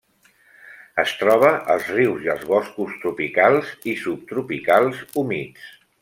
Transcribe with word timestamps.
Es 1.03 1.11
troba 1.17 1.51
als 1.73 1.91
rius 1.97 2.25
i 2.27 2.31
als 2.35 2.47
boscos 2.53 2.95
tropicals 3.03 3.73
i 3.91 3.97
subtropicals 4.05 5.03
humits. 5.23 5.69